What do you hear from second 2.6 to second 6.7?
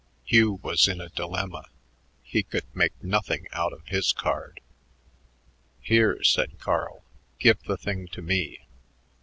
make nothing out of his card. "Here," said